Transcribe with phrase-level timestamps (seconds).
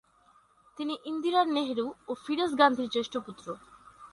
[0.77, 3.47] তিনি ইন্দিরা নেহেরু ও ফিরোজ গান্ধীর জ্যৈষ্ঠ পুত্র।